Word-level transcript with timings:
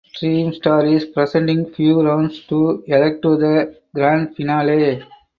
Dream 0.19 0.51
Star 0.51 0.83
is 0.87 1.05
presenting 1.05 1.71
few 1.73 2.01
rounds 2.01 2.39
to 2.47 2.83
elect 2.87 3.21
to 3.21 3.37
the 3.37 3.77
grand 3.93 4.35
finale. 4.35 5.03